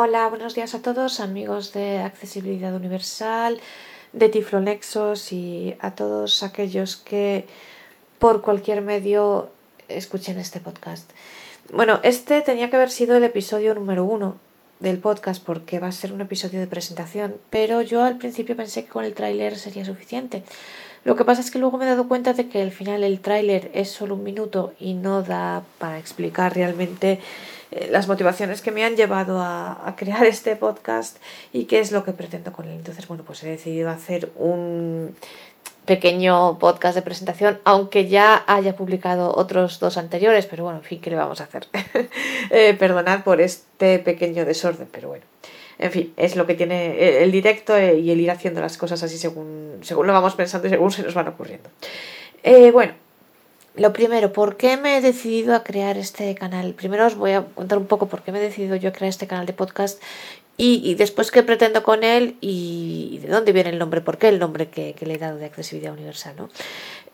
Hola, 0.00 0.28
buenos 0.28 0.54
días 0.54 0.76
a 0.76 0.80
todos, 0.80 1.18
amigos 1.18 1.72
de 1.72 1.98
Accesibilidad 1.98 2.72
Universal, 2.72 3.60
de 4.12 4.28
Tiflonexos 4.28 5.32
y 5.32 5.74
a 5.80 5.96
todos 5.96 6.44
aquellos 6.44 6.94
que 6.94 7.46
por 8.20 8.40
cualquier 8.40 8.80
medio 8.80 9.50
escuchen 9.88 10.38
este 10.38 10.60
podcast. 10.60 11.10
Bueno, 11.72 11.98
este 12.04 12.42
tenía 12.42 12.70
que 12.70 12.76
haber 12.76 12.92
sido 12.92 13.16
el 13.16 13.24
episodio 13.24 13.74
número 13.74 14.04
uno 14.04 14.36
del 14.78 14.98
podcast 14.98 15.44
porque 15.44 15.80
va 15.80 15.88
a 15.88 15.92
ser 15.92 16.12
un 16.12 16.20
episodio 16.20 16.60
de 16.60 16.68
presentación, 16.68 17.34
pero 17.50 17.82
yo 17.82 18.04
al 18.04 18.18
principio 18.18 18.54
pensé 18.54 18.84
que 18.84 18.90
con 18.90 19.04
el 19.04 19.14
tráiler 19.14 19.58
sería 19.58 19.84
suficiente. 19.84 20.44
Lo 21.04 21.16
que 21.16 21.24
pasa 21.24 21.40
es 21.40 21.50
que 21.50 21.58
luego 21.58 21.78
me 21.78 21.84
he 21.86 21.88
dado 21.88 22.08
cuenta 22.08 22.32
de 22.32 22.48
que 22.48 22.60
al 22.60 22.72
final 22.72 23.04
el 23.04 23.20
tráiler 23.20 23.70
es 23.74 23.90
solo 23.90 24.14
un 24.14 24.24
minuto 24.24 24.74
y 24.78 24.94
no 24.94 25.22
da 25.22 25.62
para 25.78 25.98
explicar 25.98 26.54
realmente 26.54 27.20
eh, 27.70 27.88
las 27.90 28.08
motivaciones 28.08 28.62
que 28.62 28.70
me 28.70 28.84
han 28.84 28.96
llevado 28.96 29.40
a, 29.40 29.94
crear 29.96 30.24
este 30.26 30.56
podcast 30.56 31.18
y 31.52 31.64
qué 31.64 31.80
es 31.80 31.92
lo 31.92 32.04
que 32.04 32.12
pretendo 32.12 32.52
con 32.52 32.66
él. 32.66 32.74
Entonces, 32.74 33.06
bueno, 33.08 33.24
pues 33.24 33.42
he 33.42 33.48
decidido 33.48 33.90
hacer 33.90 34.30
un 34.36 35.14
pequeño 35.84 36.58
podcast 36.58 36.94
de 36.94 37.02
presentación, 37.02 37.60
aunque 37.64 38.08
ya 38.08 38.44
haya 38.46 38.76
publicado 38.76 39.34
otros 39.34 39.80
dos 39.80 39.96
anteriores, 39.96 40.44
pero 40.44 40.64
bueno, 40.64 40.80
en 40.80 40.84
fin, 40.84 41.00
¿qué 41.00 41.08
le 41.08 41.16
vamos 41.16 41.40
a 41.40 41.44
hacer? 41.44 41.66
eh, 42.50 42.76
perdonad 42.78 43.24
por 43.24 43.40
este 43.40 43.98
pequeño 43.98 44.44
desorden, 44.44 44.88
pero 44.92 45.08
bueno. 45.08 45.24
En 45.78 45.92
fin, 45.92 46.12
es 46.16 46.34
lo 46.34 46.46
que 46.46 46.54
tiene 46.54 47.22
el 47.22 47.30
directo 47.30 47.78
y 47.78 48.10
el 48.10 48.20
ir 48.20 48.30
haciendo 48.30 48.60
las 48.60 48.76
cosas 48.76 49.02
así 49.02 49.16
según, 49.16 49.78
según 49.82 50.06
lo 50.06 50.12
vamos 50.12 50.34
pensando 50.34 50.66
y 50.66 50.70
según 50.70 50.90
se 50.90 51.02
nos 51.02 51.14
van 51.14 51.28
ocurriendo. 51.28 51.70
Eh, 52.42 52.72
bueno, 52.72 52.94
lo 53.76 53.92
primero, 53.92 54.32
¿por 54.32 54.56
qué 54.56 54.76
me 54.76 54.96
he 54.96 55.00
decidido 55.00 55.54
a 55.54 55.62
crear 55.62 55.96
este 55.96 56.34
canal? 56.34 56.74
Primero 56.74 57.06
os 57.06 57.14
voy 57.14 57.32
a 57.32 57.44
contar 57.44 57.78
un 57.78 57.86
poco 57.86 58.08
por 58.08 58.22
qué 58.22 58.32
me 58.32 58.38
he 58.38 58.42
decidido 58.42 58.74
yo 58.74 58.88
a 58.88 58.92
crear 58.92 59.08
este 59.08 59.28
canal 59.28 59.46
de 59.46 59.52
podcast 59.52 60.02
y, 60.60 60.96
después 60.96 61.30
qué 61.30 61.44
pretendo 61.44 61.84
con 61.84 62.02
él 62.02 62.36
y, 62.40 63.20
de 63.22 63.28
dónde 63.28 63.52
viene 63.52 63.70
el 63.70 63.78
nombre, 63.78 64.00
por 64.00 64.18
qué 64.18 64.28
el 64.28 64.40
nombre 64.40 64.68
que, 64.68 64.96
le 65.00 65.14
he 65.14 65.18
dado 65.18 65.38
de 65.38 65.44
accesibilidad 65.44 65.92
universal. 65.92 66.34
¿no? 66.36 66.48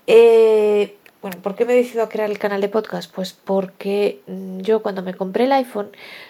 Eh, 0.06 0.96
bueno, 1.24 1.40
¿por 1.40 1.54
qué 1.54 1.64
me 1.64 1.72
he 1.72 1.76
decidido 1.76 2.04
a 2.04 2.10
crear 2.10 2.30
el 2.30 2.38
canal 2.38 2.60
de 2.60 2.68
podcast? 2.68 3.10
Pues 3.10 3.32
porque 3.32 4.20
mm, 4.26 4.58
yo 4.58 4.82
cuando 4.82 5.00
me 5.00 5.14
compré 5.14 5.44
el 5.44 5.52
iPhone, 5.52 5.88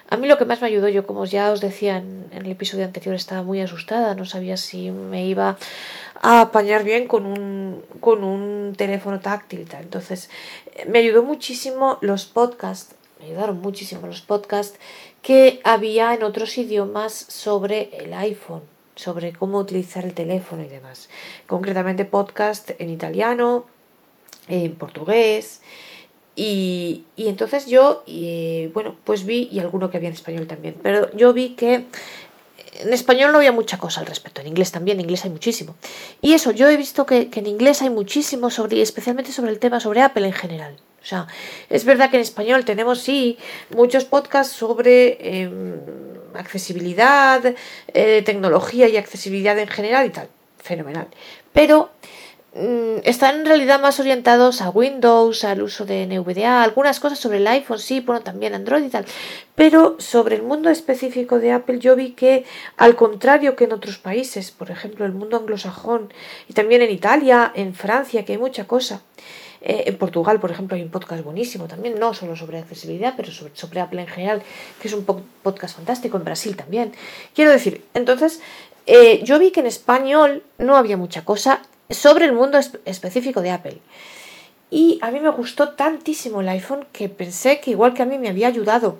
a 0.08 0.16
mí 0.16 0.28
lo 0.28 0.38
que 0.38 0.44
más 0.44 0.60
me 0.60 0.68
ayudó, 0.68 0.88
yo 0.88 1.04
como 1.04 1.24
ya 1.24 1.50
os 1.50 1.60
decía 1.60 1.96
en, 1.96 2.28
el 2.30 2.48
episodio 2.48 2.84
anterior, 2.84 3.16
estaba 3.16 3.42
muy 3.42 3.60
asustada, 3.60 4.14
no 4.14 4.24
sabía 4.24 4.56
si 4.56 4.92
me 4.92 5.26
iba 5.26 5.56
a 6.22 6.42
apañar 6.42 6.84
bien 6.84 7.08
con 7.08 7.26
un, 7.26 7.82
con 7.98 8.22
un 8.22 8.74
teléfono 8.76 9.18
táctil 9.18 9.62
y 9.62 9.64
tal. 9.64 9.82
Entonces, 9.82 10.30
me 10.86 11.00
ayudó 11.00 11.24
muchísimo 11.24 11.98
los 12.00 12.26
podcasts, 12.26 12.94
me 13.18 13.26
ayudaron 13.26 13.60
muchísimo 13.60 14.06
los 14.06 14.20
podcasts 14.20 14.78
que 15.22 15.60
había 15.64 16.14
en 16.14 16.22
otros 16.22 16.56
idiomas 16.56 17.14
sobre 17.14 17.90
el 17.98 18.14
iPhone, 18.14 18.62
sobre 18.94 19.32
cómo 19.32 19.58
utilizar 19.58 20.04
el 20.04 20.14
teléfono 20.14 20.62
y 20.62 20.68
demás. 20.68 21.08
Concretamente 21.48 22.04
podcast 22.04 22.70
en 22.78 22.90
italiano, 22.90 23.73
en 24.48 24.74
portugués. 24.74 25.60
Y, 26.36 27.04
y 27.16 27.28
entonces 27.28 27.66
yo, 27.66 28.02
y, 28.06 28.66
bueno, 28.68 28.96
pues 29.04 29.24
vi, 29.24 29.48
y 29.52 29.60
alguno 29.60 29.90
que 29.90 29.98
había 29.98 30.08
en 30.08 30.14
español 30.14 30.46
también, 30.48 30.74
pero 30.82 31.14
yo 31.16 31.32
vi 31.32 31.50
que 31.50 31.84
en 32.80 32.92
español 32.92 33.32
no 33.32 33.38
había 33.38 33.52
mucha 33.52 33.78
cosa 33.78 34.00
al 34.00 34.06
respecto, 34.06 34.40
en 34.40 34.48
inglés 34.48 34.72
también, 34.72 34.98
en 34.98 35.02
inglés 35.02 35.24
hay 35.24 35.30
muchísimo. 35.30 35.76
Y 36.20 36.34
eso, 36.34 36.50
yo 36.50 36.68
he 36.68 36.76
visto 36.76 37.06
que, 37.06 37.30
en 37.32 37.46
inglés 37.46 37.82
hay 37.82 37.90
muchísimo, 37.90 38.50
sobre, 38.50 38.82
especialmente 38.82 39.32
sobre 39.32 39.52
el 39.52 39.58
tema 39.58 39.80
sobre 39.80 40.02
Apple 40.02 40.26
en 40.26 40.32
general. 40.32 40.76
O 41.02 41.06
sea, 41.06 41.26
es 41.68 41.84
verdad 41.84 42.10
que 42.10 42.16
en 42.16 42.22
español 42.22 42.64
tenemos, 42.64 43.00
sí, 43.00 43.38
muchos 43.70 44.04
podcasts 44.04 44.54
sobre 44.54 45.18
em, 45.20 45.78
accesibilidad, 46.34 47.54
eh, 47.88 48.22
tecnología 48.22 48.88
y 48.88 48.96
accesibilidad 48.96 49.58
en 49.58 49.68
general 49.68 50.06
y 50.06 50.10
tal. 50.10 50.28
Fenomenal. 50.58 51.08
Pero 51.52 51.90
están 52.54 53.40
en 53.40 53.46
realidad 53.46 53.80
más 53.80 53.98
orientados 53.98 54.60
a 54.60 54.70
Windows, 54.70 55.42
al 55.42 55.60
uso 55.60 55.84
de 55.84 56.06
NVDA, 56.06 56.62
algunas 56.62 57.00
cosas 57.00 57.18
sobre 57.18 57.38
el 57.38 57.46
iPhone, 57.48 57.80
sí, 57.80 57.98
bueno, 57.98 58.22
también 58.22 58.54
Android 58.54 58.84
y 58.84 58.90
tal. 58.90 59.06
Pero 59.56 59.96
sobre 59.98 60.36
el 60.36 60.42
mundo 60.42 60.70
específico 60.70 61.40
de 61.40 61.50
Apple 61.50 61.80
yo 61.80 61.96
vi 61.96 62.12
que, 62.12 62.44
al 62.76 62.94
contrario 62.94 63.56
que 63.56 63.64
en 63.64 63.72
otros 63.72 63.98
países, 63.98 64.52
por 64.52 64.70
ejemplo, 64.70 65.04
el 65.04 65.12
mundo 65.12 65.36
anglosajón, 65.36 66.12
y 66.48 66.52
también 66.52 66.82
en 66.82 66.92
Italia, 66.92 67.50
en 67.56 67.74
Francia, 67.74 68.24
que 68.24 68.34
hay 68.34 68.38
mucha 68.38 68.68
cosa, 68.68 69.02
eh, 69.60 69.84
en 69.86 69.98
Portugal, 69.98 70.38
por 70.38 70.52
ejemplo, 70.52 70.76
hay 70.76 70.82
un 70.82 70.90
podcast 70.90 71.24
buenísimo 71.24 71.66
también, 71.66 71.98
no 71.98 72.14
solo 72.14 72.36
sobre 72.36 72.58
accesibilidad, 72.58 73.14
pero 73.16 73.32
sobre, 73.32 73.56
sobre 73.56 73.80
Apple 73.80 74.00
en 74.02 74.08
general, 74.08 74.42
que 74.80 74.86
es 74.86 74.94
un 74.94 75.04
podcast 75.04 75.74
fantástico, 75.74 76.18
en 76.18 76.24
Brasil 76.24 76.54
también. 76.54 76.92
Quiero 77.34 77.50
decir, 77.50 77.84
entonces, 77.94 78.40
eh, 78.86 79.22
yo 79.24 79.40
vi 79.40 79.50
que 79.50 79.60
en 79.60 79.66
español 79.66 80.44
no 80.58 80.76
había 80.76 80.96
mucha 80.96 81.24
cosa 81.24 81.62
sobre 81.90 82.24
el 82.26 82.32
mundo 82.32 82.58
específico 82.84 83.40
de 83.42 83.50
Apple. 83.50 83.78
Y 84.70 84.98
a 85.02 85.10
mí 85.10 85.20
me 85.20 85.28
gustó 85.30 85.70
tantísimo 85.70 86.40
el 86.40 86.48
iPhone 86.48 86.86
que 86.92 87.08
pensé 87.08 87.60
que 87.60 87.70
igual 87.70 87.94
que 87.94 88.02
a 88.02 88.06
mí 88.06 88.18
me 88.18 88.28
había 88.28 88.48
ayudado 88.48 88.98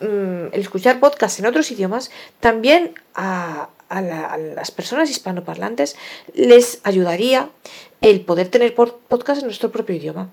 mm, 0.00 0.52
el 0.52 0.60
escuchar 0.60 1.00
podcasts 1.00 1.40
en 1.40 1.46
otros 1.46 1.70
idiomas, 1.70 2.10
también 2.40 2.94
a, 3.14 3.68
las 3.90 4.70
personas 4.70 5.10
hispanoparlantes 5.10 5.96
les 6.32 6.80
ayudaría 6.82 7.50
el 8.00 8.22
poder 8.22 8.48
tener 8.48 8.74
podcasts 8.74 9.42
en 9.42 9.46
nuestro 9.46 9.70
propio 9.70 9.94
idioma 9.94 10.30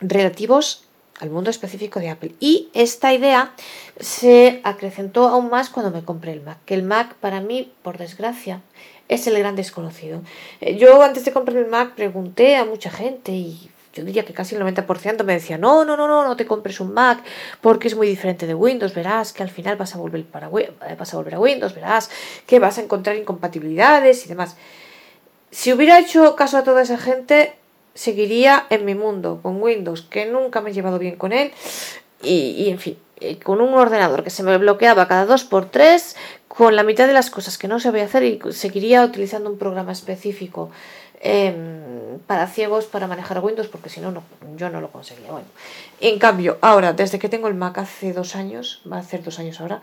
relativos 0.00 0.84
al 1.18 1.30
mundo 1.30 1.50
específico 1.50 1.98
de 1.98 2.10
Apple. 2.10 2.34
Y 2.40 2.68
esta 2.74 3.12
idea 3.12 3.52
se 3.98 4.60
acrecentó 4.64 5.28
aún 5.28 5.50
más 5.50 5.70
cuando 5.70 5.90
me 5.90 6.04
compré 6.04 6.32
el 6.32 6.42
Mac, 6.42 6.58
que 6.64 6.74
el 6.74 6.82
Mac 6.82 7.14
para 7.14 7.40
mí, 7.40 7.72
por 7.82 7.98
desgracia, 7.98 8.60
es 9.08 9.26
el 9.26 9.38
gran 9.38 9.56
desconocido. 9.56 10.22
Eh, 10.60 10.76
yo 10.76 11.02
antes 11.02 11.24
de 11.24 11.32
comprar 11.32 11.56
el 11.56 11.66
Mac 11.66 11.94
pregunté 11.94 12.56
a 12.56 12.64
mucha 12.64 12.90
gente 12.90 13.32
y 13.32 13.70
yo 13.94 14.04
diría 14.04 14.24
que 14.24 14.32
casi 14.32 14.54
el 14.54 14.62
90% 14.62 15.24
me 15.24 15.32
decía, 15.32 15.58
no, 15.58 15.84
no, 15.84 15.96
no, 15.96 16.06
no, 16.06 16.24
no 16.24 16.36
te 16.36 16.46
compres 16.46 16.78
un 16.80 16.92
Mac 16.92 17.22
porque 17.60 17.88
es 17.88 17.96
muy 17.96 18.06
diferente 18.06 18.46
de 18.46 18.54
Windows, 18.54 18.94
verás 18.94 19.32
que 19.32 19.42
al 19.42 19.50
final 19.50 19.76
vas 19.76 19.94
a 19.94 19.98
volver, 19.98 20.24
para, 20.24 20.48
eh, 20.48 20.72
vas 20.98 21.12
a, 21.12 21.16
volver 21.16 21.34
a 21.34 21.40
Windows, 21.40 21.74
verás 21.74 22.10
que 22.46 22.58
vas 22.58 22.78
a 22.78 22.82
encontrar 22.82 23.16
incompatibilidades 23.16 24.24
y 24.24 24.28
demás. 24.28 24.56
Si 25.50 25.72
hubiera 25.72 25.98
hecho 25.98 26.36
caso 26.36 26.58
a 26.58 26.64
toda 26.64 26.82
esa 26.82 26.98
gente, 26.98 27.54
seguiría 27.94 28.66
en 28.70 28.84
mi 28.84 28.94
mundo 28.94 29.40
con 29.42 29.60
Windows, 29.60 30.02
que 30.02 30.26
nunca 30.26 30.60
me 30.60 30.70
he 30.70 30.72
llevado 30.74 30.98
bien 30.98 31.16
con 31.16 31.32
él 31.32 31.52
y, 32.22 32.50
y 32.50 32.70
en 32.70 32.78
fin, 32.78 32.98
eh, 33.20 33.38
con 33.38 33.60
un 33.60 33.74
ordenador 33.74 34.24
que 34.24 34.30
se 34.30 34.42
me 34.42 34.56
bloqueaba 34.58 35.08
cada 35.08 35.26
dos 35.26 35.44
por 35.44 35.66
tres, 35.70 36.16
con 36.48 36.76
la 36.76 36.82
mitad 36.82 37.06
de 37.06 37.12
las 37.12 37.30
cosas 37.30 37.58
que 37.58 37.68
no 37.68 37.78
sabía 37.80 38.04
hacer 38.04 38.24
y 38.24 38.40
seguiría 38.50 39.04
utilizando 39.04 39.50
un 39.50 39.58
programa 39.58 39.92
específico 39.92 40.70
em, 41.20 42.18
para 42.26 42.46
ciegos 42.46 42.86
para 42.86 43.06
manejar 43.06 43.42
Windows, 43.42 43.68
porque 43.68 43.88
si 43.88 44.00
no, 44.00 44.22
yo 44.56 44.70
no 44.70 44.80
lo 44.80 44.90
conseguía. 44.90 45.30
Bueno, 45.30 45.46
en 46.00 46.18
cambio, 46.18 46.58
ahora, 46.60 46.92
desde 46.92 47.18
que 47.18 47.28
tengo 47.28 47.48
el 47.48 47.54
Mac 47.54 47.78
hace 47.78 48.12
dos 48.12 48.36
años, 48.36 48.82
va 48.90 48.96
a 48.96 49.00
hacer 49.00 49.22
dos 49.22 49.38
años 49.38 49.60
ahora, 49.60 49.82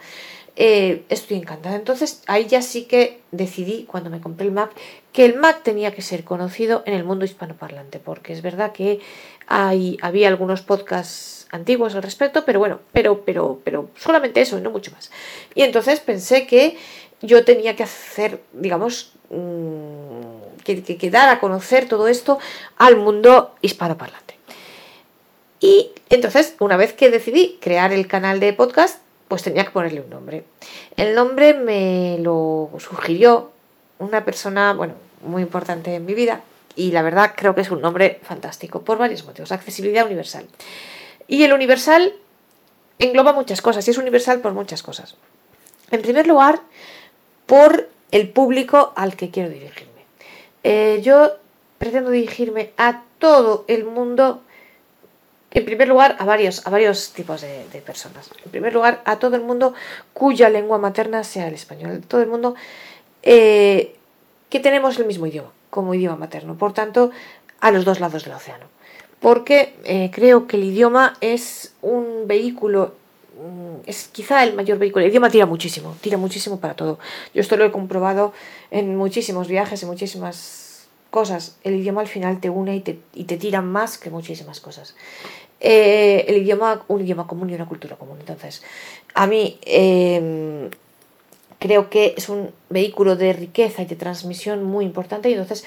eh, 0.56 1.04
estoy 1.10 1.38
encantada. 1.38 1.76
Entonces, 1.76 2.24
ahí 2.28 2.46
ya 2.46 2.62
sí 2.62 2.86
que 2.86 3.22
decidí, 3.32 3.84
cuando 3.84 4.10
me 4.10 4.22
compré 4.22 4.46
el 4.46 4.54
Mac, 4.54 4.72
que 5.12 5.26
el 5.26 5.38
Mac 5.38 5.64
tenía 5.64 5.94
que 5.94 6.02
ser 6.02 6.24
conocido 6.24 6.84
en 6.86 6.94
el 6.94 7.04
mundo 7.04 7.26
hispanoparlante, 7.26 8.00
porque 8.00 8.34
es 8.34 8.42
verdad 8.42 8.72
que 8.72 9.00
hay, 9.48 9.98
había 10.02 10.28
algunos 10.30 10.62
podcasts 10.62 11.48
antiguos 11.52 11.96
al 11.96 12.04
respecto, 12.04 12.46
pero 12.46 12.60
bueno, 12.60 12.80
pero, 12.92 13.24
pero, 13.26 13.60
pero 13.64 13.90
solamente 13.98 14.42
eso 14.42 14.58
y 14.58 14.62
no 14.62 14.72
mucho 14.72 14.92
más. 14.92 15.12
Y 15.54 15.64
entonces 15.64 16.00
pensé 16.00 16.48
que 16.48 16.78
yo 17.22 17.44
tenía 17.44 17.76
que 17.76 17.84
hacer, 17.84 18.42
digamos, 18.54 19.14
mm, 19.30 19.95
que, 20.66 20.84
que, 20.84 21.10
dar 21.10 21.30
a 21.30 21.40
conocer 21.40 21.88
todo 21.88 22.10
esto 22.10 22.40
al 22.78 22.98
mundo 22.98 23.56
hispanoparlante. 23.62 24.36
Y 25.62 25.92
entonces, 26.10 26.56
una 26.60 26.76
vez 26.76 26.92
que 26.92 27.10
decidí 27.10 27.58
crear 27.62 27.94
el 27.94 28.08
canal 28.08 28.42
de 28.42 28.52
podcast, 28.52 29.00
pues 29.30 29.44
tenía 29.44 29.64
que 29.64 29.72
ponerle 29.72 30.02
un 30.02 30.10
nombre. 30.10 30.44
El 30.98 31.16
nombre 31.16 31.54
me 31.54 32.18
lo 32.20 32.70
sugirió 32.80 33.52
una 34.00 34.26
persona, 34.26 34.74
bueno, 34.74 34.96
muy 35.26 35.42
importante 35.42 35.96
en 35.96 36.06
mi 36.06 36.14
vida, 36.14 36.42
y 36.76 36.92
la 36.92 37.02
verdad 37.02 37.34
creo 37.36 37.56
que 37.56 37.62
es 37.62 37.72
un 37.72 37.82
nombre 37.82 38.20
fantástico 38.24 38.82
por 38.82 38.98
varios 38.98 39.26
motivos. 39.26 39.52
Accesibilidad 39.52 40.06
universal. 40.06 40.46
Y 41.28 41.44
el 41.44 41.54
universal 41.54 42.14
engloba 43.00 43.34
muchas 43.34 43.62
cosas 43.62 43.88
y 43.88 43.92
es 43.92 43.98
universal 43.98 44.42
por 44.42 44.54
muchas 44.54 44.84
cosas. 44.84 45.16
En 45.92 46.02
primer 46.02 46.28
lugar, 46.28 46.62
por 47.46 47.90
el 48.12 48.30
público 48.30 48.94
al 48.96 49.16
que 49.16 49.32
quiero 49.32 49.50
dirigirme. 49.50 49.95
Eh, 50.68 51.02
yo 51.04 51.38
pretendo 51.78 52.10
dirigirme 52.10 52.72
a 52.76 53.04
todo 53.20 53.66
el 53.68 53.86
mundo, 53.86 54.42
en 55.52 55.64
primer 55.64 55.88
lugar, 55.88 56.16
a 56.18 56.26
varios, 56.26 56.66
a 56.66 56.72
varios 56.72 57.14
tipos 57.14 57.42
de, 57.42 57.84
personas. 57.86 58.32
En 58.44 58.50
primer 58.50 58.74
lugar, 58.74 59.04
a 59.06 59.20
todo 59.20 59.36
el 59.36 59.44
mundo 59.44 59.76
cuya 60.12 60.50
lengua 60.50 60.80
materna 60.80 61.24
sea 61.24 61.48
el 61.50 61.54
español. 61.54 62.02
Todo 62.08 62.22
el 62.22 62.28
mundo 62.28 62.56
eh, 63.22 63.96
que 64.50 64.60
tenemos 64.60 64.98
el 64.98 65.06
mismo 65.06 65.28
idioma 65.28 65.52
como 65.70 65.94
idioma 65.94 66.16
materno. 66.16 66.58
Por 66.58 66.74
tanto, 66.74 67.12
a 67.60 67.70
los 67.70 67.86
dos 67.86 68.00
lados 68.00 68.24
del 68.24 68.34
océano 68.34 68.66
porque 69.20 69.74
eh, 69.86 70.12
creo 70.14 70.48
que 70.48 70.58
el 70.58 70.66
idioma 70.66 71.16
es 71.22 71.74
un 71.82 72.28
vehículo 72.28 72.94
es 73.86 74.08
quizá 74.08 74.44
el 74.44 74.54
mayor 74.54 74.78
vehículo. 74.78 75.06
El 75.06 75.12
idioma 75.12 75.30
tira 75.30 75.46
muchísimo, 75.46 75.96
tira 76.02 76.18
muchísimo 76.18 76.60
para 76.60 76.74
todo. 76.74 77.00
Yo 77.34 77.42
esto 77.42 77.58
lo 77.58 77.66
he 77.66 77.72
comprobado 77.72 78.34
en 78.72 78.96
muchísimos 78.96 79.48
viajes, 79.48 79.84
en 79.84 79.90
muchísimas 79.90 80.88
cosas. 81.12 81.58
El 81.64 81.76
idioma 81.76 82.02
al 82.02 82.08
final 82.08 82.40
te 82.40 82.50
une 82.50 82.76
y 82.76 82.82
te, 82.82 83.00
y 83.14 83.26
te 83.26 83.38
tira 83.38 83.62
más 83.62 83.98
que 83.98 84.10
muchísimas 84.10 84.60
cosas. 84.60 84.96
Eh, 85.60 86.26
el 86.28 86.38
idioma, 86.38 86.84
un 86.88 87.02
idioma 87.02 87.28
común 87.28 87.50
y 87.50 87.56
una 87.56 87.68
cultura 87.68 87.96
común. 87.96 88.18
Entonces, 88.20 88.64
a 89.14 89.28
mí 89.28 89.58
em, 89.66 90.70
creo 91.60 91.90
que 91.90 92.14
es 92.18 92.30
un 92.30 92.52
vehículo 92.70 93.16
de 93.16 93.34
riqueza 93.34 93.82
y 93.82 93.86
de 93.86 93.96
transmisión 93.96 94.64
muy 94.64 94.86
importante 94.86 95.30
y 95.30 95.34
entonces 95.34 95.66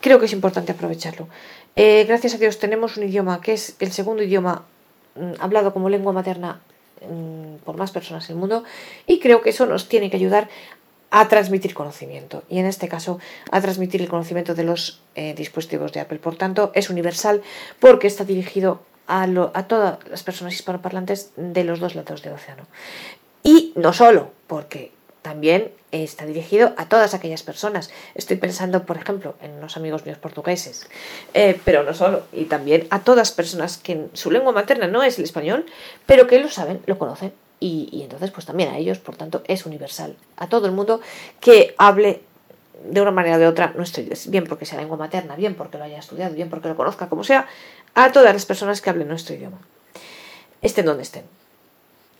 creo 0.00 0.18
que 0.18 0.26
es 0.26 0.32
importante 0.32 0.72
aprovecharlo. 0.72 1.28
Eh, 1.74 2.04
gracias 2.06 2.34
a 2.34 2.38
Dios 2.38 2.58
tenemos 2.58 2.96
un 2.98 3.04
idioma 3.04 3.40
que 3.40 3.54
es 3.54 3.76
el 3.80 3.92
segundo 3.92 4.22
idioma 4.22 4.64
mm, 5.16 5.40
hablado 5.40 5.72
como 5.72 5.88
lengua 5.88 6.12
materna 6.12 6.60
mm, 6.60 6.71
por 7.64 7.76
más 7.76 7.90
personas 7.90 8.28
en 8.28 8.36
el 8.36 8.40
mundo 8.40 8.64
y 9.06 9.18
creo 9.20 9.40
que 9.42 9.50
eso 9.50 9.66
nos 9.66 9.88
tiene 9.88 10.10
que 10.10 10.16
ayudar 10.16 10.48
a 11.10 11.28
transmitir 11.28 11.74
conocimiento 11.74 12.42
y 12.48 12.58
en 12.58 12.66
este 12.66 12.88
caso 12.88 13.18
a 13.50 13.60
transmitir 13.60 14.00
el 14.00 14.08
conocimiento 14.08 14.54
de 14.54 14.64
los 14.64 15.02
eh, 15.14 15.34
dispositivos 15.34 15.92
de 15.92 16.00
Apple. 16.00 16.18
Por 16.18 16.36
tanto, 16.36 16.72
es 16.74 16.88
universal 16.88 17.42
porque 17.80 18.06
está 18.06 18.24
dirigido 18.24 18.80
a, 19.06 19.24
a 19.24 19.68
todas 19.68 19.98
las 20.08 20.22
personas 20.22 20.54
hispanoparlantes 20.54 21.32
de 21.36 21.64
los 21.64 21.80
dos 21.80 21.94
lados 21.94 22.22
del 22.22 22.32
océano. 22.32 22.66
Y 23.42 23.74
no 23.76 23.92
solo 23.92 24.30
porque 24.46 24.92
también 25.20 25.70
está 25.92 26.26
dirigido 26.26 26.72
a 26.76 26.88
todas 26.88 27.14
aquellas 27.14 27.42
personas. 27.42 27.90
Estoy 28.14 28.38
pensando, 28.38 28.84
por 28.84 28.96
ejemplo, 28.96 29.34
en 29.42 29.52
unos 29.52 29.76
amigos 29.76 30.04
míos 30.04 30.18
portugueses, 30.18 30.88
eh, 31.34 31.60
pero 31.64 31.84
no 31.84 31.94
solo, 31.94 32.24
y 32.32 32.46
también 32.46 32.86
a 32.90 33.00
todas 33.00 33.30
personas 33.30 33.76
que 33.78 34.06
su 34.14 34.30
lengua 34.30 34.52
materna 34.52 34.88
no 34.88 35.02
es 35.02 35.18
el 35.18 35.24
español, 35.24 35.66
pero 36.06 36.26
que 36.26 36.40
lo 36.40 36.48
saben, 36.48 36.82
lo 36.86 36.98
conocen, 36.98 37.32
y, 37.60 38.02
entonces 38.02 38.32
pues 38.32 38.44
también 38.44 38.70
a 38.70 38.78
ellos, 38.78 38.98
por 38.98 39.16
tanto, 39.16 39.42
es 39.46 39.66
universal. 39.66 40.16
A 40.36 40.48
todo 40.48 40.66
el 40.66 40.72
mundo 40.72 41.00
que 41.38 41.76
hable 41.78 42.22
de 42.84 43.00
una 43.00 43.12
manera 43.12 43.36
o 43.36 43.38
de 43.38 43.46
otra 43.46 43.72
nuestro 43.76 44.02
bien 44.26 44.44
porque 44.48 44.66
sea 44.66 44.80
lengua 44.80 44.96
materna, 44.96 45.36
bien 45.36 45.54
porque 45.54 45.78
lo 45.78 45.84
haya 45.84 46.00
estudiado, 46.00 46.34
bien 46.34 46.50
porque 46.50 46.66
lo 46.66 46.76
conozca, 46.76 47.08
como 47.08 47.22
sea, 47.22 47.46
a 47.94 48.10
todas 48.10 48.32
las 48.32 48.46
personas 48.46 48.80
que 48.80 48.90
hablen 48.90 49.06
nuestro 49.06 49.36
idioma, 49.36 49.58
estén 50.60 50.86
donde 50.86 51.04
estén. 51.04 51.22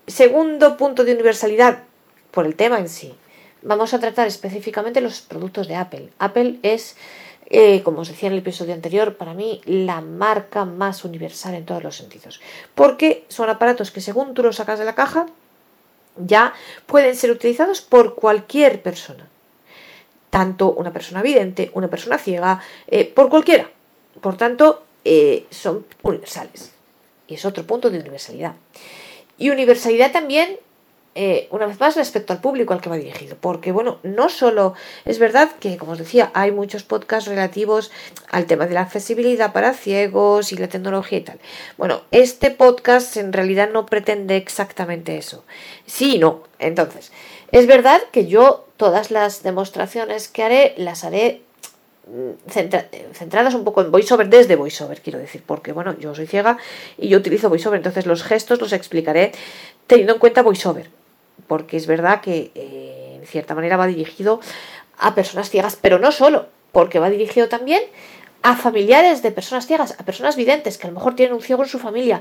Segundo 0.06 0.76
punto 0.76 1.04
de 1.04 1.12
universalidad, 1.12 1.80
por 2.30 2.46
el 2.46 2.54
tema 2.54 2.78
en 2.78 2.88
sí. 2.88 3.12
Vamos 3.62 3.94
a 3.94 4.00
tratar 4.00 4.26
específicamente 4.26 5.00
los 5.00 5.20
productos 5.20 5.68
de 5.68 5.76
Apple. 5.76 6.08
Apple 6.18 6.58
es, 6.62 6.96
eh, 7.46 7.82
como 7.84 8.00
os 8.00 8.08
decía 8.08 8.26
en 8.26 8.32
el 8.32 8.40
episodio 8.40 8.74
anterior, 8.74 9.16
para 9.16 9.34
mí 9.34 9.60
la 9.64 10.00
marca 10.00 10.64
más 10.64 11.04
universal 11.04 11.54
en 11.54 11.64
todos 11.64 11.82
los 11.82 11.96
sentidos. 11.96 12.40
Porque 12.74 13.24
son 13.28 13.48
aparatos 13.48 13.92
que 13.92 14.00
según 14.00 14.34
tú 14.34 14.42
los 14.42 14.56
sacas 14.56 14.80
de 14.80 14.84
la 14.84 14.96
caja, 14.96 15.26
ya 16.16 16.54
pueden 16.86 17.14
ser 17.14 17.30
utilizados 17.30 17.80
por 17.80 18.16
cualquier 18.16 18.82
persona. 18.82 19.28
Tanto 20.30 20.72
una 20.72 20.92
persona 20.92 21.22
vidente, 21.22 21.70
una 21.74 21.88
persona 21.88 22.18
ciega, 22.18 22.60
eh, 22.88 23.04
por 23.04 23.28
cualquiera. 23.28 23.70
Por 24.20 24.36
tanto, 24.36 24.82
eh, 25.04 25.46
son 25.50 25.86
universales. 26.02 26.72
Y 27.28 27.34
es 27.34 27.44
otro 27.44 27.64
punto 27.64 27.90
de 27.90 28.00
universalidad. 28.00 28.54
Y 29.38 29.50
universalidad 29.50 30.10
también 30.10 30.58
eh, 31.14 31.46
una 31.50 31.66
vez 31.66 31.78
más 31.78 31.94
respecto 31.94 32.32
al 32.32 32.40
público 32.40 32.72
al 32.72 32.80
que 32.80 32.88
va 32.88 32.96
dirigido, 32.96 33.36
porque 33.38 33.70
bueno, 33.70 33.98
no 34.02 34.30
solo 34.30 34.72
es 35.04 35.18
verdad 35.18 35.50
que, 35.60 35.76
como 35.76 35.92
os 35.92 35.98
decía, 35.98 36.30
hay 36.32 36.52
muchos 36.52 36.84
podcasts 36.84 37.28
relativos 37.28 37.90
al 38.30 38.46
tema 38.46 38.66
de 38.66 38.72
la 38.72 38.80
accesibilidad 38.80 39.52
para 39.52 39.74
ciegos 39.74 40.52
y 40.52 40.56
la 40.56 40.68
tecnología 40.68 41.18
y 41.18 41.20
tal. 41.20 41.38
Bueno, 41.76 42.00
este 42.12 42.50
podcast 42.50 43.18
en 43.18 43.34
realidad 43.34 43.68
no 43.70 43.84
pretende 43.84 44.36
exactamente 44.38 45.18
eso. 45.18 45.44
Sí 45.84 46.16
y 46.16 46.18
no. 46.18 46.44
Entonces, 46.58 47.12
es 47.50 47.66
verdad 47.66 48.00
que 48.10 48.26
yo 48.26 48.66
todas 48.78 49.10
las 49.10 49.42
demostraciones 49.42 50.28
que 50.28 50.44
haré 50.44 50.74
las 50.78 51.04
haré 51.04 51.42
mm, 52.06 52.50
centradas 53.12 53.54
un 53.54 53.64
poco 53.64 53.82
en 53.82 53.90
voiceover 53.90 54.30
desde 54.30 54.56
voiceover, 54.56 55.02
quiero 55.02 55.18
decir, 55.18 55.42
porque 55.44 55.72
bueno, 55.72 55.94
yo 55.98 56.14
soy 56.14 56.26
ciega 56.26 56.56
y 56.96 57.08
yo 57.08 57.18
utilizo 57.18 57.50
voiceover, 57.50 57.80
entonces 57.80 58.06
los 58.06 58.22
gestos 58.22 58.62
los 58.62 58.72
explicaré 58.72 59.32
teniendo 59.86 60.14
en 60.14 60.18
cuenta 60.18 60.40
voiceover 60.40 61.01
porque 61.46 61.76
es 61.76 61.86
verdad 61.86 62.20
que 62.20 62.50
eh, 62.54 63.18
en 63.20 63.26
cierta 63.26 63.54
manera 63.54 63.76
va 63.76 63.86
dirigido 63.86 64.40
a 64.98 65.14
personas 65.14 65.50
ciegas, 65.50 65.76
pero 65.80 65.98
no 65.98 66.12
solo, 66.12 66.46
porque 66.72 66.98
va 66.98 67.10
dirigido 67.10 67.48
también 67.48 67.82
a 68.42 68.56
familiares 68.56 69.22
de 69.22 69.30
personas 69.30 69.66
ciegas, 69.66 69.94
a 69.98 70.04
personas 70.04 70.36
videntes 70.36 70.78
que 70.78 70.86
a 70.86 70.90
lo 70.90 70.94
mejor 70.94 71.14
tienen 71.14 71.34
un 71.34 71.42
ciego 71.42 71.62
en 71.62 71.68
su 71.68 71.78
familia 71.78 72.20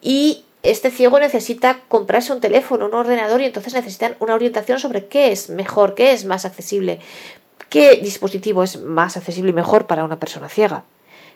y 0.00 0.44
este 0.62 0.90
ciego 0.90 1.18
necesita 1.18 1.80
comprarse 1.88 2.32
un 2.32 2.40
teléfono, 2.40 2.86
un 2.86 2.94
ordenador 2.94 3.40
y 3.40 3.44
entonces 3.44 3.74
necesitan 3.74 4.16
una 4.20 4.34
orientación 4.34 4.78
sobre 4.78 5.06
qué 5.06 5.32
es 5.32 5.48
mejor, 5.50 5.94
qué 5.94 6.12
es 6.12 6.24
más 6.24 6.44
accesible, 6.44 7.00
qué 7.68 7.96
dispositivo 7.96 8.62
es 8.62 8.80
más 8.80 9.16
accesible 9.16 9.50
y 9.50 9.54
mejor 9.54 9.86
para 9.86 10.04
una 10.04 10.18
persona 10.18 10.48
ciega 10.48 10.84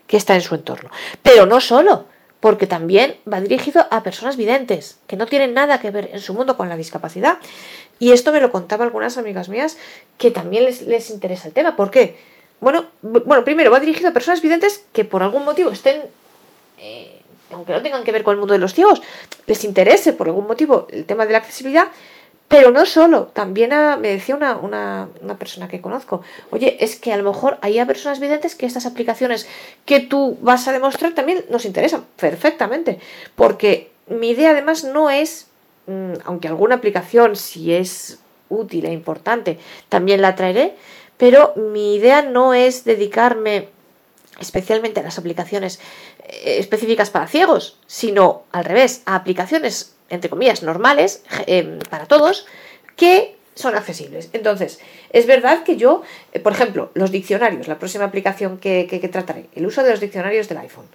que 0.07 0.17
está 0.17 0.35
en 0.35 0.41
su 0.41 0.55
entorno. 0.55 0.91
Pero 1.23 1.47
no 1.47 1.61
solo, 1.61 2.07
porque 2.41 2.67
también 2.67 3.17
va 3.31 3.41
dirigido 3.41 3.87
a 3.91 4.03
personas 4.03 4.37
videntes, 4.37 4.99
que 5.07 5.17
no 5.17 5.27
tienen 5.27 5.55
nada 5.55 5.79
que 5.79 5.91
ver 5.91 6.11
en 6.13 6.21
su 6.21 6.35
mundo 6.35 6.57
con 6.57 6.69
la 6.69 6.77
discapacidad. 6.77 7.39
Y 7.99 8.13
esto 8.13 8.33
me 8.33 8.41
lo 8.41 8.51
contaba 8.51 8.85
algunas 8.85 9.19
amigas 9.19 9.51
mías 9.51 9.77
que 10.17 10.31
también 10.31 10.65
les, 10.65 11.11
interesa 11.11 11.49
el 11.49 11.55
tema. 11.55 11.77
¿Por 11.77 11.91
qué? 11.91 12.17
Bueno, 12.61 12.87
bueno, 13.03 13.45
primero 13.45 13.71
va 13.71 13.79
dirigido 13.79 14.09
a 14.09 14.13
personas 14.13 14.41
videntes 14.41 14.85
que 14.93 15.05
por 15.05 15.23
algún 15.23 15.45
motivo 15.45 15.71
estén, 15.71 16.03
eh, 16.79 17.21
aunque 17.53 17.73
no 17.73 17.83
tengan 17.83 18.05
que 18.05 18.13
ver 18.13 18.23
con 18.23 18.33
el 18.33 18.39
mundo 18.39 18.55
de 18.55 18.59
los 18.59 18.73
ciegos, 18.73 19.03
les 19.47 19.65
interese 19.65 20.15
por 20.15 20.29
algún 20.29 20.47
motivo 20.47 20.89
el 20.91 21.05
tema 21.05 21.27
de 21.27 21.33
la 21.33 21.39
accesibilidad, 21.39 21.89
pero 22.51 22.73
no 22.73 22.85
solo, 22.85 23.29
también 23.29 23.71
me 24.01 24.09
decía 24.09 24.35
una, 24.35 24.57
una, 24.57 25.09
una, 25.21 25.39
persona 25.39 25.69
que 25.69 25.81
conozco, 25.81 26.23
oye, 26.51 26.79
es 26.81 26.97
que 26.97 27.13
a 27.13 27.17
lo 27.17 27.23
mejor 27.23 27.59
hay 27.61 27.79
a 27.79 27.87
personas 27.87 28.19
videntes 28.19 28.57
que 28.57 28.67
estas 28.67 28.87
aplicaciones 28.87 29.47
que 29.85 30.01
tú 30.01 30.37
vas 30.41 30.67
a 30.67 30.73
demostrar 30.73 31.15
también 31.15 31.45
nos 31.49 31.65
interesan 31.65 32.05
perfectamente, 32.17 32.99
porque 33.37 33.93
mi 34.09 34.31
idea 34.31 34.51
además 34.51 34.83
no 34.83 35.11
es, 35.11 35.47
mm, 35.87 36.15
aunque 36.25 36.49
alguna 36.49 36.75
aplicación 36.75 37.37
si 37.37 37.73
es 37.73 38.19
útil 38.49 38.85
e 38.87 38.93
importante, 38.93 39.61
también 39.89 40.21
la 40.21 40.35
traeré, 40.35 40.75
pero 41.19 41.53
mi 41.55 41.95
idea 41.95 42.23
no 42.23 42.53
es 42.53 42.83
dedicarme 42.83 43.69
especialmente 44.41 44.99
a 44.99 45.05
las 45.05 45.19
aplicaciones 45.19 45.79
eh, 46.25 46.57
específicas 46.59 47.11
para 47.11 47.29
ciegos, 47.29 47.79
sino 47.87 48.43
al 48.51 48.65
revés, 48.65 49.03
a 49.07 49.15
aplicaciones 49.15 49.95
entre 50.11 50.29
comillas, 50.29 50.63
normales 50.63 51.23
em, 51.47 51.79
para 51.89 52.07
todos, 52.07 52.47
que 52.97 53.37
son 53.55 53.75
accesibles. 53.75 54.31
Entonces, 54.33 54.81
es 55.11 55.27
verdad 55.27 55.63
que 55.63 55.77
yo, 55.77 56.03
eh, 56.33 56.41
por 56.41 56.53
ejemplo, 56.53 56.91
los 56.95 57.11
diccionarios, 57.11 57.69
la 57.69 57.79
próxima 57.79 58.05
aplicación 58.05 58.59
que, 58.59 59.09
trataré, 59.13 59.47
el 59.55 59.67
uso 59.67 59.83
de 59.83 59.91
los 59.91 60.01
diccionarios 60.01 60.49
del 60.49 60.59
iPhone, 60.59 60.87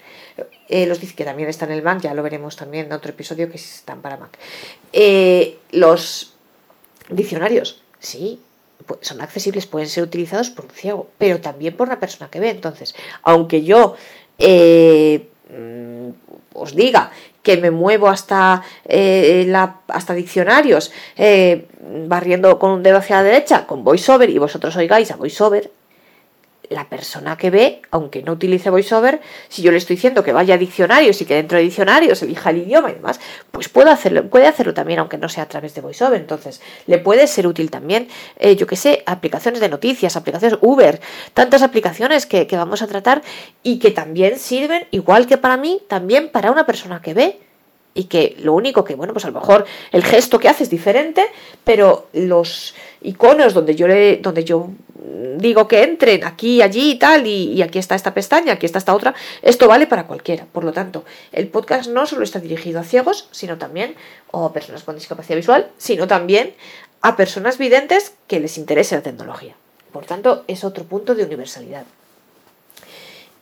eh, 0.68 0.86
los 0.86 1.00
que 1.00 1.24
también 1.24 1.50
están 1.50 1.72
en 1.72 1.78
el 1.78 1.84
Mac, 1.84 2.02
ya 2.02 2.14
lo 2.14 2.24
veremos 2.24 2.56
también 2.56 2.88
en 2.88 2.94
otro 2.94 3.12
episodio 3.12 3.50
que 3.50 3.58
están 3.58 4.02
para 4.02 4.18
Mac. 4.18 4.38
Eh, 4.92 5.58
los 5.72 6.34
diccionarios, 7.10 7.82
sí, 8.00 8.42
son 9.02 9.22
accesibles, 9.22 9.66
pueden 9.66 9.88
ser 9.88 10.04
utilizados 10.04 10.50
por 10.50 10.66
un 10.66 10.72
ciego, 10.72 11.10
pero 11.18 11.40
también 11.40 11.76
por 11.76 11.88
una 11.88 12.00
persona 12.00 12.30
que 12.30 12.40
ve. 12.40 12.50
Entonces, 12.50 12.96
aunque 13.24 13.64
yo 13.64 13.96
mm, 14.38 16.10
os 16.54 16.76
diga 16.76 17.12
que 17.46 17.56
me 17.58 17.72
muevo 17.72 18.10
hasta, 18.10 18.64
eh, 18.84 19.46
la, 19.48 19.78
hasta 19.88 20.14
diccionarios, 20.14 20.92
eh, 21.16 21.68
barriendo 22.08 22.60
con 22.60 22.72
un 22.72 22.84
dedo 22.84 22.98
hacia 22.98 23.18
la 23.18 23.24
derecha, 23.24 23.68
con 23.68 23.84
VoiceOver, 23.86 24.30
y 24.30 24.40
vosotros 24.40 24.76
oigáis 24.76 25.12
a 25.12 25.16
VoiceOver, 25.16 25.72
la 26.70 26.90
persona 26.90 27.38
que 27.38 27.50
ve, 27.50 27.82
aunque 27.92 28.24
no 28.24 28.34
utilice 28.34 28.70
VoiceOver, 28.70 29.22
si 29.50 29.62
yo 29.62 29.72
le 29.72 29.78
estoy 29.78 29.96
diciendo 29.96 30.24
que 30.24 30.32
vaya 30.32 30.56
a 30.56 30.58
diccionarios 30.58 31.22
y 31.22 31.26
que 31.26 31.36
dentro 31.36 31.58
de 31.58 31.64
diccionarios 31.64 32.22
elija 32.22 32.50
el 32.50 32.60
idioma 32.60 32.92
y 32.92 32.96
demás, 32.96 33.20
pues 33.52 33.70
puede 33.70 33.92
hacerlo, 33.92 34.30
puede 34.30 34.48
hacerlo 34.48 34.74
también, 34.74 35.00
aunque 35.00 35.18
no 35.18 35.30
sea 35.30 35.44
a 35.44 35.48
través 35.48 35.76
de 35.76 35.82
VoiceOver. 35.82 36.20
Entonces, 36.20 36.62
le 36.88 36.98
puede 36.98 37.28
ser 37.28 37.48
útil 37.48 37.72
también, 37.72 38.08
eh, 38.38 38.56
yo 38.56 38.68
que 38.68 38.76
sé, 38.76 39.04
aplicaciones 39.06 39.62
de 39.62 39.70
noticias, 39.70 40.16
aplicaciones 40.16 40.60
Uber, 40.62 41.00
tantas 41.34 41.62
aplicaciones 41.62 42.26
que, 42.26 42.48
que 42.48 42.58
vamos 42.58 42.82
a 42.82 42.88
tratar 42.88 43.22
y 43.64 43.80
que 43.80 43.92
también 43.92 44.38
sirven, 44.40 44.88
igual 44.92 45.28
que 45.28 45.38
para 45.38 45.58
mí, 45.58 45.82
también 45.88 46.30
para 46.30 46.52
una 46.52 46.66
persona 46.66 47.02
que 47.02 47.14
ve 47.14 47.40
y 47.96 48.04
que 48.04 48.36
lo 48.40 48.54
único 48.54 48.84
que, 48.84 48.94
bueno, 48.94 49.14
pues 49.14 49.26
a 49.26 49.30
lo 49.30 49.40
mejor 49.40 49.66
el 49.92 50.04
gesto 50.04 50.38
que 50.38 50.50
hace 50.50 50.64
es 50.64 50.70
diferente, 50.70 51.26
pero 51.64 52.10
los 52.14 52.76
iconos 53.02 53.54
donde 53.54 53.74
yo 53.74 53.88
le, 53.88 54.18
donde 54.18 54.44
yo 54.44 54.70
digo 55.38 55.68
que 55.68 55.84
entren 55.84 56.24
aquí, 56.24 56.62
allí 56.62 56.92
y 56.92 56.96
tal, 57.00 57.28
y, 57.28 57.62
aquí 57.62 57.80
está 57.80 57.96
esta 57.96 58.14
pestaña, 58.14 58.54
aquí 58.54 58.66
está 58.66 58.80
esta 58.80 58.94
otra, 58.94 59.14
esto 59.42 59.68
vale 59.68 59.88
para 59.88 60.08
cualquiera. 60.08 60.46
Por 60.52 60.64
lo 60.64 60.74
tanto, 60.74 61.06
el 61.32 61.48
podcast 61.48 61.90
no 61.90 62.06
solo 62.06 62.24
está 62.24 62.40
dirigido 62.40 62.80
a 62.80 62.84
ciegos, 62.84 63.28
sino 63.32 63.58
también, 63.58 63.96
o 64.32 64.46
a 64.46 64.54
personas 64.54 64.84
con 64.84 64.96
discapacidad 64.96 65.38
visual, 65.38 65.70
sino 65.78 66.08
también 66.08 66.54
a 67.02 67.16
personas 67.16 67.58
videntes 67.58 68.14
que 68.28 68.40
les 68.40 68.58
interese 68.58 68.96
la 68.96 69.04
tecnología. 69.04 69.56
Por 69.92 70.06
tanto, 70.06 70.44
es 70.48 70.64
otro 70.64 70.84
punto 70.84 71.16
de 71.16 71.24
universalidad. 71.24 71.86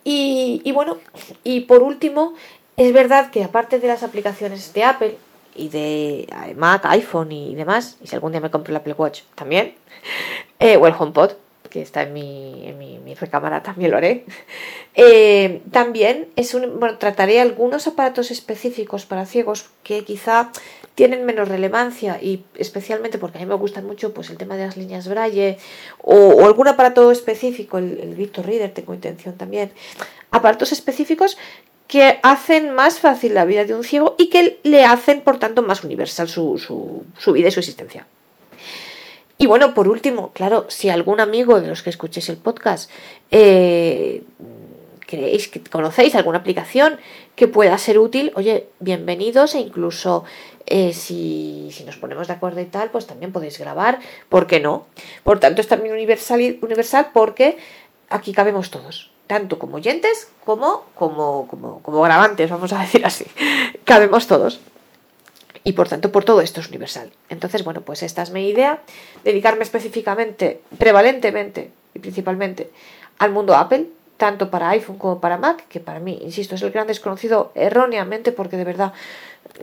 Y, 0.04 0.62
y 0.64 0.72
bueno, 0.72 0.98
y 1.44 1.62
por 1.62 1.82
último, 1.82 2.36
es 2.78 2.92
verdad 2.94 3.32
que 3.32 3.44
aparte 3.44 3.80
de 3.80 3.88
las 3.88 4.04
aplicaciones 4.04 4.74
de 4.74 4.84
Apple, 4.84 5.18
y 5.56 5.70
de 5.70 6.28
Mac, 6.56 6.86
iPhone 6.86 7.32
y 7.32 7.56
demás, 7.56 7.98
y 8.02 8.08
si 8.08 8.16
algún 8.16 8.32
día 8.32 8.42
me 8.42 8.52
compro 8.52 8.72
el 8.72 8.78
Apple 8.78 8.96
Watch 8.98 9.22
también, 9.36 9.76
eh, 10.60 10.78
o 10.78 10.88
el 10.88 10.94
HomePod, 10.98 11.34
que 11.74 11.82
está 11.82 12.04
en 12.04 12.14
mi, 12.14 12.68
en 12.68 12.78
mi, 12.78 13.16
recámara, 13.16 13.64
también 13.64 13.92
lo 13.92 13.98
haré. 13.98 14.26
Eh, 14.96 15.64
también 15.72 16.28
es 16.36 16.54
un, 16.54 16.80
bueno, 16.80 17.00
trataré 17.00 17.42
algunos 17.42 17.88
aparatos 17.88 18.30
específicos 18.30 19.08
para 19.08 19.26
ciegos 19.26 19.72
que 19.82 20.04
quizá 20.04 20.52
tienen 20.94 21.26
menos 21.26 21.48
relevancia 21.48 22.20
y 22.22 22.44
especialmente 22.54 23.18
porque 23.18 23.40
a 23.40 23.42
mí 23.42 23.48
me 23.48 23.56
gustan 23.56 23.88
mucho 23.88 24.14
pues 24.14 24.30
el 24.30 24.38
tema 24.38 24.56
de 24.56 24.68
las 24.68 24.78
líneas 24.78 25.08
Braille 25.08 25.58
o, 25.98 26.46
algún 26.46 26.68
aparato 26.68 27.12
específico, 27.12 27.80
el, 27.80 28.00
el 28.02 28.14
Victor 28.14 28.46
Reader 28.46 28.72
tengo 28.72 28.94
intención 28.94 29.36
también, 29.36 29.72
aparatos 30.30 30.72
específicos 30.72 31.40
que 31.88 32.20
hacen 32.22 32.76
más 32.76 33.00
fácil 33.00 33.34
la 33.34 33.46
vida 33.46 33.66
de 33.66 33.74
un 33.74 33.84
ciego 33.84 34.14
y 34.20 34.30
que 34.30 34.60
le 34.62 34.86
hacen, 34.86 35.22
por 35.22 35.40
tanto, 35.40 35.64
más 35.64 35.84
universal 35.84 36.30
su, 36.30 36.60
su, 36.60 37.04
su 37.18 37.32
vida 37.32 37.48
y 37.48 37.52
su 37.52 37.62
existencia. 37.62 38.06
Y 39.44 39.46
bueno, 39.46 39.74
por 39.74 39.90
último, 39.90 40.32
claro, 40.32 40.68
si 40.70 40.88
algún 40.88 41.20
amigo 41.20 41.60
de 41.60 41.68
los 41.68 41.84
que 41.84 41.90
escuchéis 41.90 42.30
el 42.30 42.38
podcast 42.38 42.90
eh, 43.30 44.24
creéis 45.06 45.50
que 45.50 45.62
conocéis 45.62 46.16
alguna 46.16 46.38
aplicación 46.38 46.98
que 47.36 47.50
pueda 47.50 47.78
ser 47.78 48.00
útil, 48.00 48.32
oye, 48.36 48.70
bienvenidos 48.80 49.54
e 49.56 49.60
incluso 49.60 50.24
eh, 50.66 50.94
si, 50.94 51.68
si, 51.74 51.84
nos 51.84 51.98
ponemos 51.98 52.28
de 52.28 52.34
acuerdo 52.36 52.62
y 52.62 52.66
tal, 52.68 52.90
pues 52.90 53.06
también 53.06 53.34
podéis 53.34 53.60
grabar, 53.60 54.00
¿por 54.30 54.48
qué 54.48 54.62
no? 54.62 54.86
Por 55.26 55.42
tanto, 55.42 55.60
es 55.60 55.68
también 55.68 55.94
universal, 55.94 56.60
universal 56.62 57.10
porque 57.14 57.58
aquí 58.08 58.32
cabemos 58.32 58.72
todos, 58.72 59.12
tanto 59.28 59.60
como 59.60 59.76
oyentes 59.76 60.30
como, 60.46 60.86
como, 60.96 61.50
como, 61.50 61.82
como 61.82 62.02
grabantes, 62.02 62.50
vamos 62.50 62.72
a 62.72 62.80
decir 62.80 63.06
así, 63.06 63.26
cabemos 63.84 64.26
todos 64.26 64.62
y 65.64 65.74
por 65.74 65.88
tanto 65.88 66.12
por 66.12 66.26
todo 66.26 66.42
esto 66.42 66.60
es 66.60 66.68
universal. 66.68 67.12
Entonces, 67.30 67.64
bueno, 67.64 67.82
pues 67.82 68.04
esta 68.04 68.22
es 68.22 68.32
mi 68.32 68.48
idea, 68.48 68.82
dedicarme 69.24 69.64
específicamente, 69.64 70.62
prevalentemente 70.78 71.72
y 71.94 72.00
principalmente 72.00 72.70
al 73.20 73.32
mundo 73.32 73.56
Apple, 73.56 73.88
tanto 74.18 74.50
para 74.50 74.70
iPhone 74.70 74.98
como 74.98 75.20
para 75.20 75.38
Mac, 75.38 75.68
que 75.68 75.80
para 75.80 76.00
mí, 76.00 76.20
insisto, 76.22 76.56
es 76.56 76.62
el 76.62 76.72
gran 76.72 76.88
desconocido 76.88 77.52
erróneamente 77.56 78.32
porque 78.32 78.58
de 78.58 78.64
verdad 78.64 78.94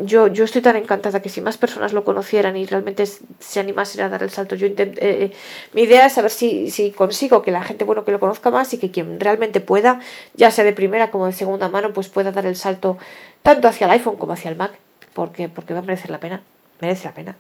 yo, 0.00 0.26
yo 0.26 0.44
estoy 0.44 0.62
tan 0.62 0.76
encantada 0.76 1.20
que 1.20 1.28
si 1.28 1.40
más 1.40 1.56
personas 1.56 1.92
lo 1.92 2.04
conocieran 2.04 2.56
y 2.56 2.66
realmente 2.66 3.04
se 3.06 3.60
animasen 3.60 4.02
a 4.02 4.08
dar 4.08 4.22
el 4.22 4.30
salto, 4.30 4.54
yo 4.54 4.66
eh, 4.66 4.74
eh, 4.76 5.32
mi 5.72 5.82
idea 5.82 6.06
es 6.06 6.12
saber 6.12 6.30
si, 6.30 6.70
si 6.70 6.90
consigo 6.90 7.42
que 7.42 7.50
la 7.50 7.62
gente 7.62 7.84
bueno 7.84 8.04
que 8.04 8.12
lo 8.12 8.20
conozca 8.20 8.50
más 8.50 8.72
y 8.74 8.78
que 8.78 8.90
quien 8.90 9.18
realmente 9.18 9.60
pueda, 9.60 10.00
ya 10.34 10.50
sea 10.50 10.64
de 10.64 10.72
primera 10.72 11.10
como 11.10 11.26
de 11.26 11.32
segunda 11.32 11.68
mano, 11.68 11.92
pues 11.92 12.08
pueda 12.08 12.30
dar 12.30 12.46
el 12.46 12.56
salto 12.56 12.98
tanto 13.42 13.68
hacia 13.68 13.86
el 13.86 13.92
iPhone 13.92 14.16
como 14.16 14.32
hacia 14.32 14.50
el 14.50 14.56
Mac 14.56 14.72
porque, 15.14 15.48
porque 15.48 15.74
va 15.74 15.80
a 15.80 15.82
merecer 15.82 16.10
la 16.10 16.20
pena, 16.20 16.42
merece 16.80 17.04
la 17.06 17.14
pena. 17.14 17.36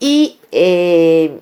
Y, 0.00 0.38
eh, 0.50 1.38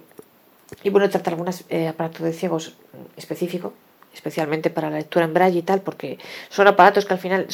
y 0.83 0.91
bueno, 0.91 1.09
tratar 1.09 1.35
algunos 1.35 1.65
eh, 1.71 1.89
aparatos 1.89 2.23
de 2.23 2.33
ciegos 2.33 2.75
específicos, 3.17 3.73
especialmente 4.13 4.69
para 4.69 4.91
la 4.91 4.97
lectura 4.97 5.25
en 5.25 5.33
braille 5.33 5.61
y 5.61 5.63
tal, 5.63 5.81
porque 5.81 6.19
son 6.49 6.67
aparatos 6.67 7.07
que 7.07 7.13
al 7.13 7.21
final 7.21 7.47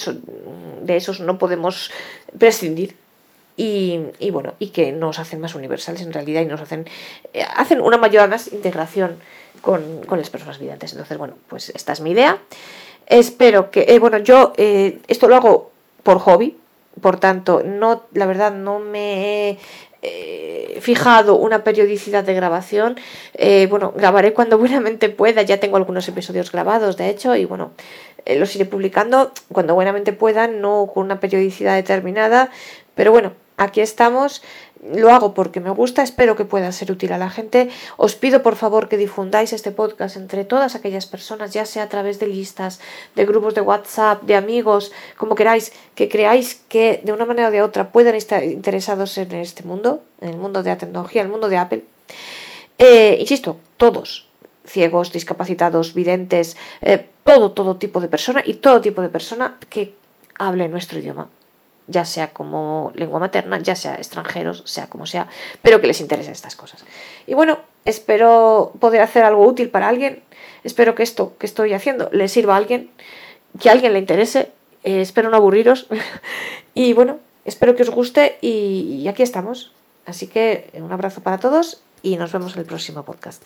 de 0.83 0.97
esos 0.97 1.21
no 1.21 1.39
podemos 1.39 1.91
prescindir. 2.39 2.97
Y, 3.57 4.01
y, 4.19 4.31
bueno, 4.31 4.55
y 4.59 4.71
que 4.71 4.91
nos 4.91 5.21
hacen 5.21 5.41
más 5.41 5.55
universales 5.55 6.03
en 6.03 6.13
realidad 6.13 6.43
y 6.43 6.47
nos 6.47 6.61
hacen, 6.61 6.89
eh, 7.33 7.45
hacen 7.55 7.81
una 7.81 7.97
mayor 7.99 8.29
más 8.29 8.53
integración 8.53 9.17
con, 9.61 10.01
con, 10.07 10.19
las 10.19 10.29
personas 10.29 10.59
videntes. 10.59 10.91
Entonces, 10.91 11.17
bueno, 11.19 11.35
pues 11.49 11.71
esta 11.71 11.93
es 11.93 12.01
mi 12.01 12.11
idea. 12.11 12.39
Espero 13.07 13.71
que, 13.71 13.97
bueno, 14.01 14.19
yo 14.19 14.55
esto 14.57 15.29
lo 15.29 15.37
hago 15.37 15.71
por 16.03 16.19
hobby, 16.19 16.57
por 17.01 17.19
tanto, 17.19 17.63
no, 17.65 18.05
la 18.13 18.27
verdad 18.27 18.53
no 18.53 18.79
me 18.79 19.51
he 19.51 19.59
eh, 20.07 20.79
fijado 20.83 21.37
una 21.37 21.65
periodicidad 21.65 22.25
de 22.25 22.35
grabación. 22.35 22.97
Eh, 23.33 23.67
bueno, 23.71 23.93
grabaré 23.97 24.35
cuando 24.35 24.59
buenamente 24.65 25.09
pueda. 25.09 25.43
Ya 25.43 25.61
tengo 25.61 25.77
algunos 25.77 26.07
episodios 26.09 26.53
grabados, 26.53 26.97
de 26.97 27.09
hecho, 27.09 27.35
y 27.37 27.47
bueno, 27.47 27.73
eh, 28.27 28.39
los 28.39 28.55
iré 28.55 28.67
publicando 28.67 29.33
cuando 29.51 29.75
buenamente 29.75 30.13
pueda, 30.13 30.47
no 30.47 30.91
con 30.93 31.05
una 31.05 31.21
periodicidad 31.21 31.75
determinada. 31.75 32.51
Pero 32.95 33.13
bueno, 33.13 33.33
aquí 33.57 33.81
estamos 33.81 34.43
lo 34.93 35.11
hago 35.11 35.35
porque 35.35 35.61
me 35.61 35.71
gusta, 35.71 36.03
espero 36.03 36.37
que 36.37 36.45
pueda 36.45 36.71
ser 36.73 36.93
útil 36.93 37.13
a 37.13 37.19
la 37.19 37.31
gente. 37.31 37.71
Os 37.97 38.15
pido 38.15 38.43
por 38.43 38.57
favor 38.57 38.89
que 38.89 38.97
difundáis 38.97 39.53
este 39.53 39.71
podcast 39.71 40.17
entre 40.17 40.45
todas 40.45 40.75
aquellas 40.75 41.07
personas, 41.07 41.53
ya 41.53 41.65
sea 41.65 41.85
a 41.85 41.89
través 41.89 42.19
de 42.19 42.27
listas, 42.27 42.81
de 43.15 43.25
grupos 43.25 43.55
de 43.55 43.63
WhatsApp, 43.63 44.23
de 44.23 44.37
amigos, 44.37 44.93
como 45.17 45.35
queráis, 45.35 45.73
que 45.95 46.09
creáis 46.09 46.61
que 46.69 47.01
de 47.03 47.13
una 47.13 47.25
manera 47.25 47.49
o 47.49 47.51
de 47.51 47.63
otra 47.63 47.91
puedan 47.91 48.15
estar 48.15 48.45
interesados 48.45 49.17
en 49.19 49.33
este 49.33 49.63
mundo, 49.63 50.03
en 50.21 50.31
el 50.31 50.37
mundo 50.37 50.63
de 50.63 50.71
la 50.71 50.79
tecnología, 50.79 51.23
en 51.23 51.27
el 51.29 51.33
mundo 51.33 51.49
de 51.49 51.57
Apple. 51.57 51.85
Eh, 52.79 53.17
insisto, 53.21 53.59
todos, 53.77 54.29
ciegos, 54.67 55.13
discapacitados, 55.13 55.95
videntes, 55.95 56.57
eh, 56.83 57.07
todo, 57.25 57.53
todo 57.53 57.77
tipo 57.77 58.01
de 58.01 58.09
persona 58.09 58.43
y 58.45 58.55
todo 58.55 58.81
tipo 58.81 59.01
de 59.01 59.09
persona 59.09 59.57
que 59.71 59.95
hable 60.39 60.69
nuestro 60.69 60.99
idioma 60.99 61.29
ya 61.87 62.05
sea 62.05 62.33
como 62.33 62.93
lengua 62.95 63.21
materna, 63.21 63.59
ya 63.59 63.77
sea 63.77 63.95
extranjeros, 63.97 64.63
sea 64.67 64.89
como 64.89 65.07
sea, 65.07 65.29
pero 65.63 65.81
que 65.81 65.87
les 65.87 66.01
interesen 66.01 66.33
estas 66.33 66.57
cosas. 66.57 66.85
Y 67.27 67.35
bueno, 67.35 67.59
espero 67.85 68.73
poder 68.81 69.03
hacer 69.03 69.25
algo 69.25 69.47
útil 69.47 69.71
para 69.71 69.89
alguien, 69.89 70.23
espero 70.65 70.95
que 70.95 71.03
esto 71.03 71.37
que 71.39 71.47
estoy 71.47 71.75
haciendo 71.75 72.09
le 72.13 72.29
sirva 72.29 72.55
a 72.55 72.59
alguien, 72.59 72.91
que 73.61 73.69
a 73.69 73.73
alguien 73.73 73.93
le 73.93 73.99
interese, 73.99 74.53
eh, 74.83 75.01
espero 75.01 75.31
no 75.31 75.37
aburriros 75.37 75.87
y 76.75 76.93
bueno, 76.93 77.19
espero 77.45 77.77
que 77.77 77.83
os 77.83 77.91
guste 77.91 78.39
y 78.41 79.07
aquí 79.09 79.23
estamos. 79.23 79.73
Así 80.07 80.27
que 80.27 80.71
un 80.75 80.93
abrazo 80.93 81.23
para 81.23 81.39
todos 81.39 81.83
y 82.03 82.17
nos 82.17 82.33
vemos 82.33 82.55
en 82.55 82.61
el 82.61 82.67
próximo 82.67 83.05
podcast. 83.05 83.45